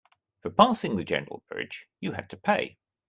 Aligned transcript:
For 0.39 0.49
passing 0.49 0.95
the 0.95 1.03
general 1.03 1.43
bridge, 1.47 1.85
you 1.99 2.13
had 2.13 2.27
to 2.31 2.37
pay. 2.37 2.79